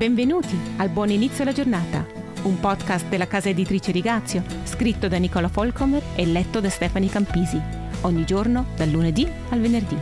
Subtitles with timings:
[0.00, 2.06] Benvenuti al Buon Inizio alla Giornata,
[2.44, 7.60] un podcast della casa editrice Rigazio, scritto da Nicola Folcomer e letto da Stefani Campisi,
[8.00, 9.98] ogni giorno dal lunedì al venerdì.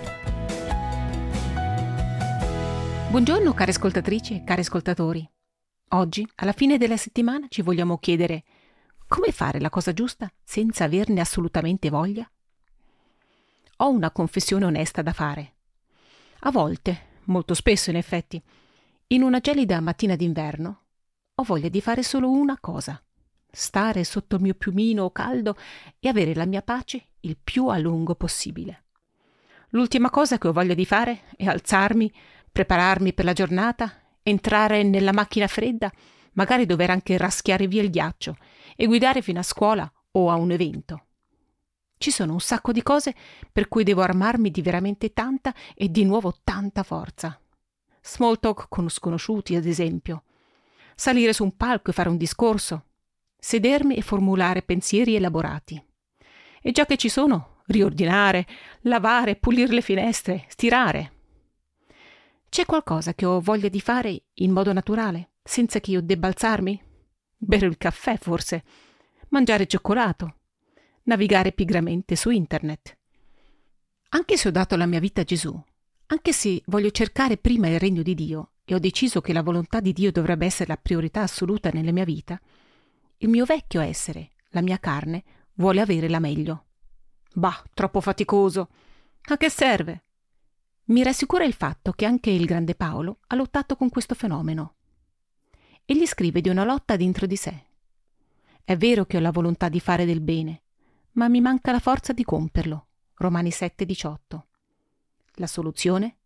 [3.10, 5.28] Buongiorno care ascoltatrici e cari ascoltatori.
[5.88, 8.44] Oggi, alla fine della settimana, ci vogliamo chiedere
[9.08, 12.30] come fare la cosa giusta senza averne assolutamente voglia?
[13.78, 15.54] Ho una confessione onesta da fare.
[16.42, 18.40] A volte, molto spesso in effetti,
[19.10, 20.82] in una gelida mattina d'inverno,
[21.34, 23.02] ho voglia di fare solo una cosa,
[23.50, 25.56] stare sotto il mio piumino caldo
[25.98, 28.84] e avere la mia pace il più a lungo possibile.
[29.70, 32.12] L'ultima cosa che ho voglia di fare è alzarmi,
[32.52, 33.90] prepararmi per la giornata,
[34.22, 35.90] entrare nella macchina fredda,
[36.32, 38.36] magari dover anche raschiare via il ghiaccio
[38.76, 41.06] e guidare fino a scuola o a un evento.
[41.96, 43.14] Ci sono un sacco di cose
[43.50, 47.40] per cui devo armarmi di veramente tanta e di nuovo tanta forza.
[48.08, 50.24] Small talk con sconosciuti, ad esempio.
[50.94, 52.86] Salire su un palco e fare un discorso.
[53.38, 55.82] Sedermi e formulare pensieri elaborati.
[56.60, 58.46] E già che ci sono, riordinare,
[58.82, 61.12] lavare, pulire le finestre, stirare.
[62.48, 66.82] C'è qualcosa che ho voglia di fare in modo naturale, senza che io debba alzarmi?
[67.36, 68.64] Bere il caffè, forse.
[69.28, 70.38] Mangiare cioccolato
[71.08, 72.96] navigare pigramente su internet.
[74.10, 75.60] Anche se ho dato la mia vita a Gesù,
[76.10, 79.80] anche se voglio cercare prima il regno di Dio e ho deciso che la volontà
[79.80, 82.40] di Dio dovrebbe essere la priorità assoluta nella mia vita,
[83.18, 86.64] il mio vecchio essere, la mia carne, vuole avere la meglio.
[87.34, 88.68] Bah, troppo faticoso.
[89.30, 90.04] A che serve?
[90.84, 94.76] Mi rassicura il fatto che anche il grande Paolo ha lottato con questo fenomeno.
[95.84, 97.64] Egli scrive di una lotta dentro di sé.
[98.64, 100.62] È vero che ho la volontà di fare del bene,
[101.12, 102.86] ma mi manca la forza di compierlo.
[103.14, 104.47] Romani 7:18.
[105.40, 106.16] La soluzione?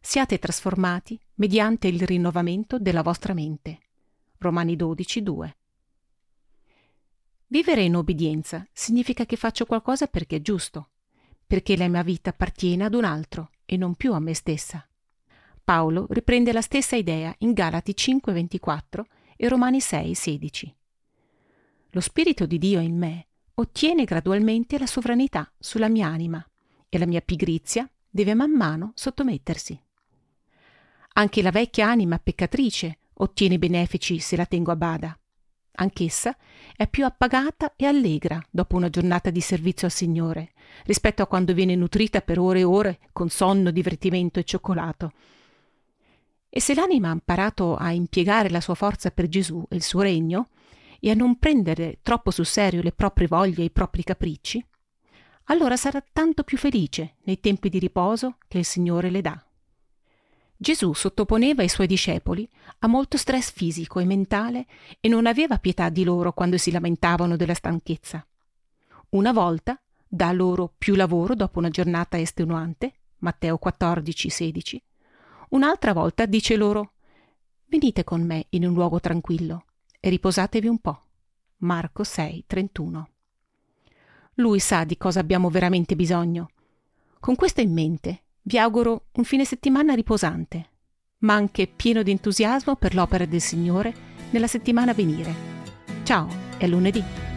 [0.00, 3.80] Siate trasformati mediante il rinnovamento della vostra mente.
[4.38, 5.56] Romani 12:2.
[7.48, 10.90] Vivere in obbedienza significa che faccio qualcosa perché è giusto,
[11.44, 14.88] perché la mia vita appartiene ad un altro e non più a me stessa.
[15.64, 20.72] Paolo riprende la stessa idea in Galati 5:24 e Romani 6:16.
[21.90, 26.48] Lo Spirito di Dio in me ottiene gradualmente la sovranità sulla mia anima
[26.88, 29.80] e la mia pigrizia deve man mano sottomettersi.
[31.12, 35.18] Anche la vecchia anima peccatrice ottiene benefici se la tengo a bada.
[35.72, 36.36] Anch'essa
[36.76, 40.52] è più appagata e allegra dopo una giornata di servizio al Signore,
[40.84, 45.12] rispetto a quando viene nutrita per ore e ore con sonno, divertimento e cioccolato.
[46.50, 50.02] E se l'anima ha imparato a impiegare la sua forza per Gesù e il suo
[50.02, 50.48] regno,
[50.98, 54.62] e a non prendere troppo sul serio le proprie voglie e i propri capricci,
[55.50, 59.44] allora sarà tanto più felice nei tempi di riposo che il Signore le dà.
[60.56, 62.48] Gesù sottoponeva i suoi discepoli
[62.80, 64.66] a molto stress fisico e mentale
[65.00, 68.24] e non aveva pietà di loro quando si lamentavano della stanchezza.
[69.10, 74.82] Una volta dà loro più lavoro dopo una giornata estenuante, Matteo 14, 16.
[75.50, 76.92] Un'altra volta dice loro:
[77.66, 79.64] Venite con me in un luogo tranquillo
[79.98, 81.06] e riposatevi un po'.
[81.58, 83.08] Marco 6, 31.
[84.40, 86.48] Lui sa di cosa abbiamo veramente bisogno.
[87.20, 90.70] Con questo in mente, vi auguro un fine settimana riposante,
[91.18, 93.92] ma anche pieno di entusiasmo per l'opera del Signore
[94.30, 95.34] nella settimana a venire.
[96.04, 97.29] Ciao, è lunedì.